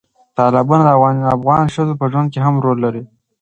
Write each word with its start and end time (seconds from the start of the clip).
تالابونه 0.35 0.83
د 0.85 0.89
افغان 1.37 1.65
ښځو 1.75 1.93
په 1.99 2.05
ژوند 2.11 2.27
کې 2.33 2.39
هم 2.45 2.55
رول 2.65 2.77
لري. 2.85 3.03